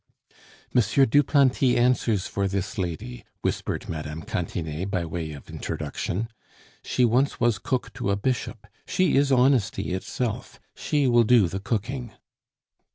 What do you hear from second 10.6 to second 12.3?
she will do the cooking."